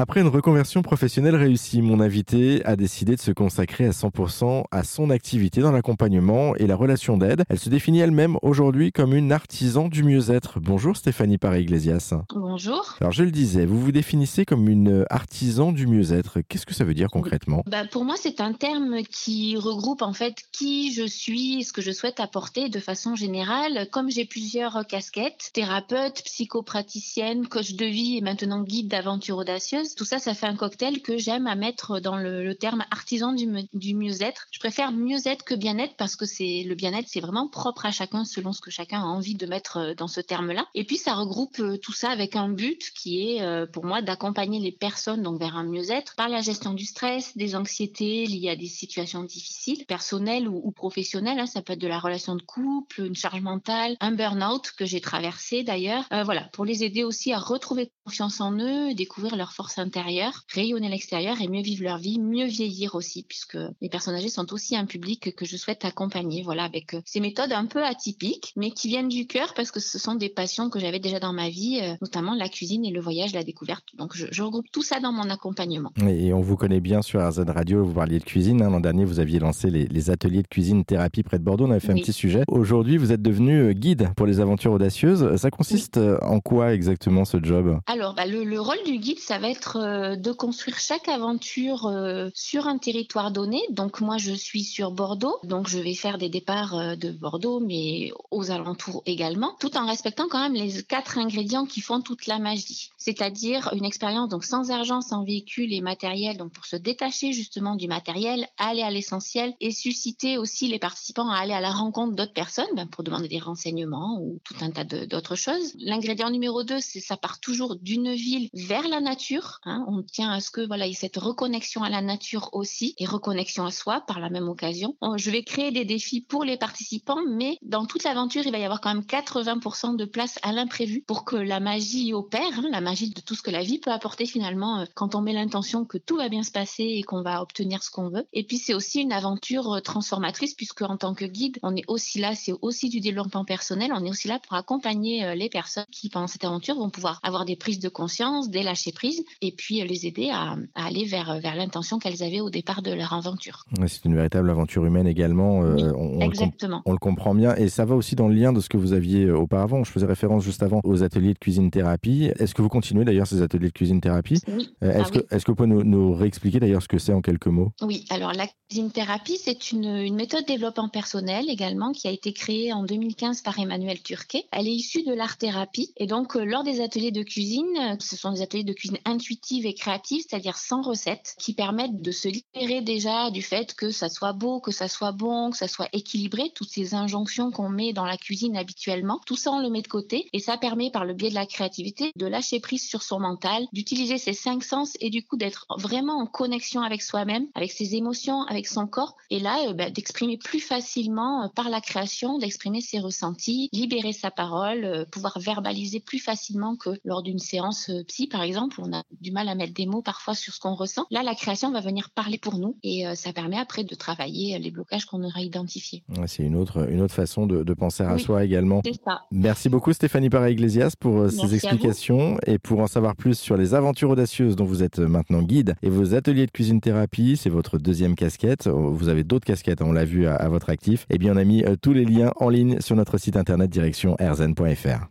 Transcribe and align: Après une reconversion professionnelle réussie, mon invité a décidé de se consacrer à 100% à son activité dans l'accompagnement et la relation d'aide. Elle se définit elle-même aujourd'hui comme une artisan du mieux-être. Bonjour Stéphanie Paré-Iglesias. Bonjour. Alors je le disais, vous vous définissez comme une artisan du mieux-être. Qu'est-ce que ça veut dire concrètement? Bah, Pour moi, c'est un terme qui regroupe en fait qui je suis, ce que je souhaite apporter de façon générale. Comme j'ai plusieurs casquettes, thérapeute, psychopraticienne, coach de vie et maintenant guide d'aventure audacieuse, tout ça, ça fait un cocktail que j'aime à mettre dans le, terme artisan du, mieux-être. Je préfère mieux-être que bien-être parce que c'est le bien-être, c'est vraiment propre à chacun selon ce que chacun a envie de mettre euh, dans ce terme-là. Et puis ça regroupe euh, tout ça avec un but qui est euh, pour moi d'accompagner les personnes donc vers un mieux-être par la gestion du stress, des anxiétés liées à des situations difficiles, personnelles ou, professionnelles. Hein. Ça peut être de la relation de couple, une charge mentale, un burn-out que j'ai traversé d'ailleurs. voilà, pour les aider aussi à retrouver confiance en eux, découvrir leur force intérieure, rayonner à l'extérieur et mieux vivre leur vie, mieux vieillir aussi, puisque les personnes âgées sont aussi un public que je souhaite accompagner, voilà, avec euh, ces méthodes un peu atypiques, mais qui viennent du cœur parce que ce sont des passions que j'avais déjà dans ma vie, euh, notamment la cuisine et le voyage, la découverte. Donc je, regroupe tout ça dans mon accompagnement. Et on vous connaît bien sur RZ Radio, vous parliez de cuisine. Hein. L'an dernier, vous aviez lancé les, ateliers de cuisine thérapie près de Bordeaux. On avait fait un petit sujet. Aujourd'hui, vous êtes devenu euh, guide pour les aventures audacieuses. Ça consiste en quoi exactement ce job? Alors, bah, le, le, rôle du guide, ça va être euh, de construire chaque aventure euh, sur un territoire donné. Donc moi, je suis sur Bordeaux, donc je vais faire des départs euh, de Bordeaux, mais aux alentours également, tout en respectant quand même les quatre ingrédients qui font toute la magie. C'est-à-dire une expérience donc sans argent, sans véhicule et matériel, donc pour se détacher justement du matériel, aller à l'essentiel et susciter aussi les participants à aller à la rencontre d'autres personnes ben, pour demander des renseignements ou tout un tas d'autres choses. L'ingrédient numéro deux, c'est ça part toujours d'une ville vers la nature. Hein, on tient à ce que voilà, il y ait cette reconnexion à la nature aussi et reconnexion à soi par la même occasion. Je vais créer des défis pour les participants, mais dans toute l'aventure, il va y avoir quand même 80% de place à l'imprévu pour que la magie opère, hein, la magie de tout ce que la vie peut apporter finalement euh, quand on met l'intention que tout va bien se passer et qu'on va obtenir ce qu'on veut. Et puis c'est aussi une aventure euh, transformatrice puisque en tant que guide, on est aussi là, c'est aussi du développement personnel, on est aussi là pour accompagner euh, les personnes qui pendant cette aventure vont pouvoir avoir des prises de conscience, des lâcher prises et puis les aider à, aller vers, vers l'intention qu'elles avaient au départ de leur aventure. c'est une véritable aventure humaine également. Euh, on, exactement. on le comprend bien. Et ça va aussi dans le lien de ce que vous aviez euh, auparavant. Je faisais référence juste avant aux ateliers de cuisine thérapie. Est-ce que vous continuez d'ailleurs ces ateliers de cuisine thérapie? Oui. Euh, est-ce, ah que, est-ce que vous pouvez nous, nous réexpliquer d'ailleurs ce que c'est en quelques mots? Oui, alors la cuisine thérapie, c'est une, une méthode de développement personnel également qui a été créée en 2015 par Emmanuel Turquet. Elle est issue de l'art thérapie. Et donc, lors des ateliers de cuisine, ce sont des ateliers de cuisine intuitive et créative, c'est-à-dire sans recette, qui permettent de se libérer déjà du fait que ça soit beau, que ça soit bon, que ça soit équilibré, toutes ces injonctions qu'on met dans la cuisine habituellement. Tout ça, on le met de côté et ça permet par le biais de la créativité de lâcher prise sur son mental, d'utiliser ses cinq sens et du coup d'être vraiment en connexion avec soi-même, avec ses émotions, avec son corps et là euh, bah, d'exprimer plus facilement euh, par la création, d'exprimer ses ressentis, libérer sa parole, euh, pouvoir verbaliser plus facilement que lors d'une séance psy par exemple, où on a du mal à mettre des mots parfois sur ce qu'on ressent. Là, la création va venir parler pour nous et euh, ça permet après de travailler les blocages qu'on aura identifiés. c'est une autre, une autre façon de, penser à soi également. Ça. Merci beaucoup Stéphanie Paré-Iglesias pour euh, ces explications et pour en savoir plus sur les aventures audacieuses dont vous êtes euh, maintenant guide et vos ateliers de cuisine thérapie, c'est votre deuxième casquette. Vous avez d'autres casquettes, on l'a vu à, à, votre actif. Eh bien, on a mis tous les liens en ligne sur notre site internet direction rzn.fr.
Après 0.00 0.22
une 0.22 0.28
reconversion 0.28 0.80
professionnelle 0.80 1.36
réussie, 1.36 1.82
mon 1.82 2.00
invité 2.00 2.64
a 2.64 2.74
décidé 2.74 3.16
de 3.16 3.20
se 3.20 3.32
consacrer 3.32 3.84
à 3.84 3.90
100% 3.90 4.64
à 4.70 4.82
son 4.82 5.10
activité 5.10 5.60
dans 5.60 5.72
l'accompagnement 5.72 6.56
et 6.56 6.66
la 6.66 6.74
relation 6.74 7.18
d'aide. 7.18 7.44
Elle 7.50 7.58
se 7.58 7.68
définit 7.68 8.00
elle-même 8.00 8.38
aujourd'hui 8.40 8.92
comme 8.92 9.14
une 9.14 9.30
artisan 9.30 9.88
du 9.88 10.02
mieux-être. 10.02 10.58
Bonjour 10.58 10.96
Stéphanie 10.96 11.36
Paré-Iglesias. 11.36 12.14
Bonjour. 12.34 12.96
Alors 13.02 13.12
je 13.12 13.24
le 13.24 13.30
disais, 13.30 13.66
vous 13.66 13.78
vous 13.78 13.92
définissez 13.92 14.46
comme 14.46 14.70
une 14.70 15.04
artisan 15.10 15.70
du 15.70 15.86
mieux-être. 15.86 16.40
Qu'est-ce 16.48 16.64
que 16.64 16.72
ça 16.72 16.84
veut 16.84 16.94
dire 16.94 17.08
concrètement? 17.08 17.62
Bah, 17.66 17.84
Pour 17.84 18.06
moi, 18.06 18.14
c'est 18.18 18.40
un 18.40 18.54
terme 18.54 19.02
qui 19.02 19.58
regroupe 19.58 20.00
en 20.00 20.14
fait 20.14 20.36
qui 20.50 20.94
je 20.94 21.06
suis, 21.06 21.62
ce 21.62 21.74
que 21.74 21.82
je 21.82 21.90
souhaite 21.90 22.20
apporter 22.20 22.70
de 22.70 22.80
façon 22.80 23.16
générale. 23.16 23.86
Comme 23.92 24.10
j'ai 24.10 24.24
plusieurs 24.24 24.86
casquettes, 24.86 25.50
thérapeute, 25.52 26.22
psychopraticienne, 26.24 27.46
coach 27.48 27.74
de 27.74 27.84
vie 27.84 28.16
et 28.16 28.22
maintenant 28.22 28.62
guide 28.62 28.88
d'aventure 28.88 29.36
audacieuse, 29.36 29.89
tout 29.96 30.04
ça, 30.04 30.18
ça 30.18 30.34
fait 30.34 30.46
un 30.46 30.56
cocktail 30.56 31.02
que 31.02 31.18
j'aime 31.18 31.46
à 31.46 31.54
mettre 31.54 32.00
dans 32.00 32.16
le, 32.16 32.54
terme 32.54 32.84
artisan 32.90 33.32
du, 33.32 33.94
mieux-être. 33.94 34.46
Je 34.50 34.58
préfère 34.58 34.92
mieux-être 34.92 35.44
que 35.44 35.54
bien-être 35.54 35.94
parce 35.96 36.16
que 36.16 36.26
c'est 36.26 36.64
le 36.66 36.74
bien-être, 36.74 37.08
c'est 37.08 37.20
vraiment 37.20 37.48
propre 37.48 37.86
à 37.86 37.90
chacun 37.90 38.24
selon 38.24 38.52
ce 38.52 38.60
que 38.60 38.70
chacun 38.70 39.00
a 39.00 39.04
envie 39.04 39.34
de 39.34 39.46
mettre 39.46 39.78
euh, 39.78 39.94
dans 39.94 40.08
ce 40.08 40.20
terme-là. 40.20 40.66
Et 40.74 40.84
puis 40.84 40.96
ça 40.96 41.14
regroupe 41.14 41.58
euh, 41.60 41.78
tout 41.78 41.92
ça 41.92 42.10
avec 42.10 42.36
un 42.36 42.48
but 42.48 42.90
qui 42.94 43.28
est 43.28 43.42
euh, 43.42 43.66
pour 43.66 43.84
moi 43.84 44.02
d'accompagner 44.02 44.60
les 44.60 44.72
personnes 44.72 45.22
donc 45.22 45.38
vers 45.38 45.56
un 45.56 45.64
mieux-être 45.64 46.14
par 46.16 46.28
la 46.28 46.40
gestion 46.40 46.72
du 46.72 46.84
stress, 46.84 47.36
des 47.36 47.56
anxiétés 47.56 48.26
liées 48.26 48.50
à 48.50 48.56
des 48.56 48.66
situations 48.66 49.22
difficiles, 49.22 49.84
personnelles 49.86 50.48
ou, 50.48 50.70
professionnelles. 50.72 51.38
Hein. 51.38 51.46
Ça 51.46 51.62
peut 51.62 51.74
être 51.74 51.80
de 51.80 51.88
la 51.88 51.98
relation 51.98 52.36
de 52.36 52.42
couple, 52.42 53.02
une 53.02 53.14
charge 53.14 53.40
mentale, 53.40 53.96
un 54.00 54.12
burn-out 54.12 54.72
que 54.76 54.84
j'ai 54.84 55.00
traversé 55.00 55.62
d'ailleurs. 55.62 56.04
voilà, 56.24 56.42
pour 56.52 56.64
les 56.64 56.84
aider 56.84 57.04
aussi 57.04 57.32
à 57.32 57.38
retrouver 57.38 57.90
confiance 58.04 58.40
en 58.40 58.52
eux, 58.58 58.94
découvrir 58.94 59.36
leur 59.36 59.52
force 59.52 59.78
intérieure, 59.80 60.44
rayonner 60.54 60.86
à 60.86 60.90
l'extérieur 60.90 61.40
et 61.40 61.48
mieux 61.48 61.62
vivre 61.62 61.82
leur 61.82 61.98
vie, 61.98 62.20
mieux 62.20 62.46
vieillir 62.46 62.94
aussi, 62.94 63.24
puisque 63.26 63.58
les 63.80 63.88
personnes 63.88 64.14
âgées 64.14 64.28
sont 64.28 64.52
aussi 64.52 64.76
un 64.76 64.86
public 64.86 65.34
que 65.34 65.44
je 65.44 65.56
souhaite 65.56 65.84
accompagner, 65.84 66.42
voilà, 66.42 66.64
avec 66.64 66.94
euh, 66.94 67.00
ces 67.04 67.20
méthodes 67.20 67.52
un 67.52 67.66
peu 67.66 67.84
atypiques, 67.84 68.52
mais 68.56 68.70
qui 68.70 68.88
viennent 68.88 69.08
du 69.08 69.26
cœur 69.26 69.54
parce 69.54 69.70
que 69.70 69.80
ce 69.80 69.98
sont 69.98 70.14
des 70.14 70.28
passions 70.28 70.70
que 70.70 70.78
j'avais 70.78 71.00
déjà 71.00 71.18
dans 71.18 71.32
ma 71.32 71.48
vie, 71.48 71.80
euh, 71.82 71.94
notamment 72.00 72.34
la 72.34 72.48
cuisine 72.48 72.84
et 72.84 72.90
le 72.90 73.00
voyage, 73.00 73.32
la 73.32 73.42
découverte. 73.42 73.84
Donc 73.96 74.14
je, 74.14 74.42
regroupe 74.42 74.66
tout 74.72 74.82
ça 74.82 75.00
dans 75.00 75.12
mon 75.12 75.28
accompagnement. 75.30 75.92
Et 76.08 76.32
on 76.32 76.40
vous 76.40 76.56
connaît 76.56 76.80
bien 76.80 77.02
sur 77.02 77.20
RZ 77.20 77.44
Radio, 77.48 77.84
vous 77.84 77.92
parliez 77.92 78.18
de 78.18 78.24
cuisine. 78.24 78.62
Hein. 78.62 78.70
L'an 78.70 78.80
dernier, 78.80 79.04
vous 79.04 79.20
aviez 79.20 79.38
lancé 79.38 79.70
les, 79.70 80.10
ateliers 80.10 80.42
de 80.42 80.48
cuisine 80.48 80.84
thérapie 80.84 81.22
près 81.22 81.38
de 81.38 81.44
Bordeaux. 81.44 81.66
On 81.66 81.70
avait 81.70 81.80
fait 81.80 81.92
un 81.92 81.96
petit 81.96 82.12
sujet. 82.12 82.42
Aujourd'hui, 82.48 82.96
vous 82.96 83.12
êtes 83.12 83.22
devenu 83.22 83.60
euh, 83.60 83.72
guide 83.72 84.08
pour 84.16 84.26
les 84.26 84.40
aventures 84.40 84.72
audacieuses. 84.72 85.36
Ça 85.36 85.50
consiste 85.50 85.98
en 86.22 86.40
quoi 86.40 86.72
exactement 86.72 87.24
ce 87.24 87.36
job? 87.42 87.78
Alors, 87.86 88.14
bah, 88.14 88.26
le, 88.26 88.44
le, 88.44 88.60
rôle 88.60 88.82
du 88.86 88.98
guide, 88.98 89.18
ça 89.18 89.38
va 89.38 89.50
être 89.50 89.59
euh, 89.76 90.16
de 90.16 90.32
construire 90.32 90.78
chaque 90.78 91.08
aventure 91.08 91.86
euh, 91.86 92.30
sur 92.34 92.66
un 92.66 92.78
territoire 92.78 93.30
donné. 93.30 93.60
Donc 93.70 94.00
moi, 94.00 94.16
je 94.18 94.32
suis 94.32 94.64
sur 94.64 94.90
Bordeaux, 94.90 95.38
donc 95.44 95.68
je 95.68 95.78
vais 95.78 95.94
faire 95.94 96.18
des 96.18 96.28
départs 96.28 96.76
euh, 96.76 96.96
de 96.96 97.10
Bordeaux, 97.10 97.60
mais 97.60 98.10
aux 98.30 98.50
alentours 98.50 99.02
également, 99.06 99.56
tout 99.60 99.76
en 99.76 99.86
respectant 99.86 100.28
quand 100.28 100.40
même 100.40 100.54
les 100.54 100.82
quatre 100.82 101.18
ingrédients 101.18 101.66
qui 101.66 101.80
font 101.80 102.00
toute 102.00 102.26
la 102.26 102.38
magie. 102.38 102.90
C'est-à-dire 102.96 103.70
une 103.74 103.84
expérience 103.84 104.28
donc 104.28 104.44
sans 104.44 104.70
argent, 104.70 105.00
sans 105.00 105.24
véhicule 105.24 105.72
et 105.72 105.80
matériel, 105.80 106.36
donc 106.36 106.52
pour 106.52 106.66
se 106.66 106.76
détacher 106.76 107.32
justement 107.32 107.76
du 107.76 107.88
matériel, 107.88 108.46
aller 108.58 108.82
à 108.82 108.90
l'essentiel 108.90 109.54
et 109.60 109.70
susciter 109.70 110.38
aussi 110.38 110.68
les 110.68 110.78
participants 110.78 111.30
à 111.30 111.38
aller 111.38 111.52
à 111.52 111.60
la 111.60 111.72
rencontre 111.72 112.14
d'autres 112.14 112.32
personnes 112.32 112.66
ben, 112.74 112.86
pour 112.86 113.04
demander 113.04 113.28
des 113.28 113.38
renseignements 113.38 114.18
ou 114.20 114.38
tout 114.44 114.54
un 114.60 114.70
tas 114.70 114.84
d'autres 114.84 115.36
choses. 115.36 115.74
L'ingrédient 115.78 116.30
numéro 116.30 116.62
deux, 116.62 116.80
c'est 116.80 117.00
ça 117.00 117.16
part 117.16 117.40
toujours 117.40 117.76
d'une 117.76 118.12
ville 118.12 118.48
vers 118.54 118.88
la 118.88 119.00
nature. 119.00 119.49
Hein, 119.64 119.84
on 119.88 120.02
tient 120.02 120.30
à 120.30 120.40
ce 120.40 120.50
que 120.50 120.66
voilà, 120.66 120.86
il 120.86 120.90
y 120.90 120.92
ait 120.92 120.96
cette 120.96 121.16
reconnexion 121.16 121.82
à 121.82 121.90
la 121.90 122.02
nature 122.02 122.50
aussi 122.52 122.94
et 122.98 123.06
reconnexion 123.06 123.64
à 123.64 123.70
soi 123.70 124.02
par 124.06 124.20
la 124.20 124.30
même 124.30 124.48
occasion. 124.48 124.96
Je 125.16 125.30
vais 125.30 125.42
créer 125.42 125.70
des 125.70 125.84
défis 125.84 126.20
pour 126.20 126.44
les 126.44 126.56
participants, 126.56 127.20
mais 127.28 127.58
dans 127.62 127.86
toute 127.86 128.04
l'aventure, 128.04 128.42
il 128.44 128.52
va 128.52 128.58
y 128.58 128.64
avoir 128.64 128.80
quand 128.80 128.94
même 128.94 129.04
80% 129.04 129.96
de 129.96 130.04
place 130.04 130.38
à 130.42 130.52
l'imprévu 130.52 131.02
pour 131.06 131.24
que 131.24 131.36
la 131.36 131.60
magie 131.60 132.12
opère, 132.12 132.58
hein, 132.58 132.68
la 132.70 132.80
magie 132.80 133.10
de 133.10 133.20
tout 133.20 133.34
ce 133.34 133.42
que 133.42 133.50
la 133.50 133.62
vie 133.62 133.78
peut 133.78 133.92
apporter 133.92 134.26
finalement 134.26 134.80
euh, 134.80 134.84
quand 134.94 135.14
on 135.14 135.20
met 135.20 135.32
l'intention 135.32 135.84
que 135.84 135.98
tout 135.98 136.16
va 136.16 136.28
bien 136.28 136.42
se 136.42 136.50
passer 136.50 136.84
et 136.84 137.02
qu'on 137.02 137.22
va 137.22 137.42
obtenir 137.42 137.82
ce 137.82 137.90
qu'on 137.90 138.08
veut. 138.08 138.26
Et 138.32 138.44
puis 138.44 138.58
c'est 138.58 138.74
aussi 138.74 139.00
une 139.00 139.12
aventure 139.12 139.74
euh, 139.74 139.80
transformatrice 139.80 140.54
puisque 140.54 140.82
en 140.82 140.96
tant 140.96 141.14
que 141.14 141.24
guide, 141.24 141.58
on 141.62 141.74
est 141.76 141.84
aussi 141.88 142.18
là, 142.18 142.34
c'est 142.34 142.52
aussi 142.62 142.88
du 142.88 143.00
développement 143.00 143.44
personnel, 143.44 143.92
on 143.94 144.04
est 144.04 144.10
aussi 144.10 144.28
là 144.28 144.38
pour 144.38 144.54
accompagner 144.54 145.24
euh, 145.24 145.34
les 145.34 145.48
personnes 145.48 145.86
qui 145.90 146.08
pendant 146.08 146.26
cette 146.26 146.44
aventure 146.44 146.76
vont 146.76 146.90
pouvoir 146.90 147.20
avoir 147.22 147.44
des 147.44 147.56
prises 147.56 147.80
de 147.80 147.88
conscience, 147.88 148.50
des 148.50 148.62
lâcher 148.62 148.92
prises 148.92 149.24
et 149.42 149.52
puis 149.52 149.82
les 149.82 150.06
aider 150.06 150.30
à, 150.30 150.56
aller 150.74 151.04
vers, 151.04 151.40
vers 151.40 151.54
l'intention 151.54 151.98
qu'elles 151.98 152.22
avaient 152.22 152.40
au 152.40 152.50
départ 152.50 152.82
de 152.82 152.92
leur 152.92 153.12
aventure. 153.12 153.64
c'est 153.86 154.04
une 154.04 154.14
véritable 154.14 154.50
aventure 154.50 154.84
humaine 154.84 155.06
également. 155.06 155.62
Euh, 155.62 155.92
on, 155.96 156.20
exactement. 156.20 156.82
on 156.84 156.92
le 156.92 156.98
comprend 156.98 157.34
bien. 157.34 157.54
Et 157.56 157.68
ça 157.68 157.84
va 157.84 157.94
aussi 157.94 158.16
dans 158.16 158.28
le 158.28 158.34
lien 158.34 158.52
de 158.52 158.60
ce 158.60 158.68
que 158.68 158.76
vous 158.76 158.92
aviez 158.92 159.24
euh, 159.24 159.36
auparavant. 159.36 159.84
Je 159.84 159.90
faisais 159.90 160.06
référence 160.06 160.44
juste 160.44 160.62
avant 160.62 160.80
aux 160.84 161.02
ateliers 161.02 161.34
de 161.34 161.38
cuisine 161.38 161.70
thérapie. 161.70 162.30
Est-ce 162.38 162.54
que 162.54 162.62
vous 162.62 162.68
continuez 162.68 163.04
d'ailleurs 163.04 163.26
ces 163.26 163.42
ateliers 163.42 163.68
de 163.68 163.72
cuisine 163.72 164.00
thérapie? 164.00 164.40
Oui. 164.48 164.70
Euh, 164.82 164.92
est-ce, 164.92 165.08
ah 165.08 165.20
que, 165.20 165.34
est-ce 165.34 165.44
que 165.44 165.52
vous 165.52 165.56
pouvez 165.56 165.68
nous, 165.68 165.84
nous 165.84 166.14
réexpliquer 166.14 166.60
d'ailleurs 166.60 166.82
ce 166.82 166.88
que 166.88 166.98
c'est 166.98 167.12
en 167.12 167.22
quelques 167.22 167.46
mots? 167.46 167.72
Oui, 167.82 168.04
alors 168.10 168.32
la 168.32 168.46
cuisine 168.68 168.90
thérapie, 168.90 169.38
c'est 169.42 169.72
une, 169.72 169.84
une 169.84 170.16
méthode 170.16 170.42
de 170.42 170.52
développement 170.52 170.88
personnel 170.88 171.46
également 171.48 171.92
qui 171.92 172.08
a 172.08 172.10
été 172.10 172.32
créée 172.32 172.72
en 172.72 172.84
2015 172.84 173.40
par 173.42 173.58
Emmanuel 173.58 174.02
Turquet. 174.02 174.44
Elle 174.52 174.68
est 174.68 174.72
issue 174.72 175.02
de 175.02 175.14
l'art 175.14 175.38
thérapie. 175.38 175.92
Et 175.96 176.06
donc, 176.06 176.34
lors 176.34 176.64
des 176.64 176.80
ateliers 176.80 177.12
de 177.12 177.22
cuisine, 177.22 177.96
ce 177.98 178.16
sont 178.16 178.32
des 178.32 178.42
ateliers 178.42 178.64
de 178.64 178.72
cuisine 178.72 178.98
intuitive 179.04 179.29
et 179.52 179.74
créative, 179.74 180.24
c'est-à-dire 180.28 180.56
sans 180.56 180.82
recette, 180.82 181.34
qui 181.38 181.54
permettent 181.54 182.02
de 182.02 182.10
se 182.10 182.28
libérer 182.28 182.80
déjà 182.82 183.30
du 183.30 183.42
fait 183.42 183.74
que 183.74 183.90
ça 183.90 184.08
soit 184.08 184.32
beau, 184.32 184.60
que 184.60 184.72
ça 184.72 184.88
soit 184.88 185.12
bon, 185.12 185.50
que 185.50 185.56
ça 185.56 185.68
soit 185.68 185.88
équilibré, 185.92 186.50
toutes 186.54 186.70
ces 186.70 186.94
injonctions 186.94 187.50
qu'on 187.50 187.68
met 187.68 187.92
dans 187.92 188.04
la 188.04 188.16
cuisine 188.16 188.56
habituellement. 188.56 189.20
Tout 189.26 189.36
ça, 189.36 189.52
on 189.52 189.60
le 189.60 189.70
met 189.70 189.82
de 189.82 189.88
côté 189.88 190.28
et 190.32 190.40
ça 190.40 190.56
permet 190.56 190.90
par 190.90 191.04
le 191.04 191.14
biais 191.14 191.30
de 191.30 191.34
la 191.34 191.46
créativité 191.46 192.12
de 192.16 192.26
lâcher 192.26 192.60
prise 192.60 192.86
sur 192.86 193.02
son 193.02 193.20
mental, 193.20 193.66
d'utiliser 193.72 194.18
ses 194.18 194.32
cinq 194.32 194.62
sens 194.64 194.96
et 195.00 195.10
du 195.10 195.24
coup 195.24 195.36
d'être 195.36 195.66
vraiment 195.78 196.18
en 196.18 196.26
connexion 196.26 196.82
avec 196.82 197.02
soi-même, 197.02 197.46
avec 197.54 197.72
ses 197.72 197.94
émotions, 197.94 198.42
avec 198.42 198.66
son 198.66 198.86
corps 198.86 199.16
et 199.30 199.38
là 199.38 199.68
euh, 199.68 199.72
bah, 199.72 199.90
d'exprimer 199.90 200.38
plus 200.38 200.60
facilement 200.60 201.44
euh, 201.44 201.48
par 201.48 201.70
la 201.70 201.80
création, 201.80 202.38
d'exprimer 202.38 202.80
ses 202.80 202.98
ressentis, 202.98 203.68
libérer 203.72 204.12
sa 204.12 204.30
parole, 204.30 204.84
euh, 204.84 205.04
pouvoir 205.10 205.38
verbaliser 205.38 206.00
plus 206.00 206.18
facilement 206.18 206.76
que 206.76 206.90
lors 207.04 207.22
d'une 207.22 207.38
séance 207.38 207.90
psy 208.08 208.26
par 208.26 208.42
exemple, 208.42 208.80
où 208.80 208.84
on 208.86 208.92
a 208.92 209.02
du 209.20 209.32
mal 209.32 209.48
à 209.48 209.54
mettre 209.54 209.74
des 209.74 209.86
mots 209.86 210.02
parfois 210.02 210.34
sur 210.34 210.52
ce 210.52 210.60
qu'on 210.60 210.74
ressent. 210.74 211.06
Là, 211.10 211.22
la 211.22 211.34
création 211.34 211.70
va 211.72 211.80
venir 211.80 212.10
parler 212.10 212.38
pour 212.38 212.58
nous 212.58 212.76
et 212.82 213.06
euh, 213.06 213.14
ça 213.14 213.32
permet 213.32 213.58
après 213.58 213.84
de 213.84 213.94
travailler 213.94 214.58
les 214.58 214.70
blocages 214.70 215.04
qu'on 215.04 215.22
aura 215.22 215.40
identifiés. 215.40 216.02
c'est 216.26 216.42
une 216.42 216.56
autre, 216.56 216.90
une 216.90 217.00
autre 217.00 217.14
façon 217.14 217.46
de, 217.46 217.74
penser 217.74 218.02
à 218.02 218.18
soi 218.18 218.44
également. 218.44 218.82
Ça. 219.04 219.22
Merci 219.30 219.68
beaucoup 219.68 219.92
Stéphanie 219.92 220.28
Paré-Iglesias 220.28 220.94
pour 220.98 221.18
euh, 221.18 221.28
ces 221.28 221.54
explications 221.54 222.36
et 222.46 222.58
pour 222.58 222.80
en 222.80 222.86
savoir 222.88 223.16
plus 223.16 223.38
sur 223.38 223.56
les 223.56 223.74
aventures 223.74 224.10
audacieuses 224.10 224.56
dont 224.56 224.64
vous 224.64 224.82
êtes 224.82 224.98
euh, 224.98 225.08
maintenant 225.08 225.42
guide 225.42 225.76
et 225.82 225.88
vos 225.88 226.14
ateliers 226.14 226.46
de 226.46 226.50
cuisine 226.50 226.80
thérapie, 226.80 227.36
c'est 227.36 227.48
votre 227.48 227.78
deuxième 227.78 228.16
casquette. 228.16 228.66
Vous 228.66 229.08
avez 229.08 229.24
d'autres 229.24 229.46
casquettes, 229.46 229.82
on 229.82 229.92
l'a 229.92 230.04
vu 230.04 230.26
à, 230.26 230.34
à, 230.34 230.48
votre 230.48 230.70
actif. 230.70 231.06
Eh 231.10 231.18
bien, 231.18 231.34
on 231.34 231.36
a 231.36 231.44
mis 231.44 231.64
tous 231.80 231.92
les 231.92 232.04
liens 232.04 232.32
en 232.36 232.48
ligne 232.48 232.80
sur 232.80 232.96
notre 232.96 233.18
site 233.18 233.36
internet 233.36 233.70
direction 233.70 234.16
rzn.fr. 234.20 235.06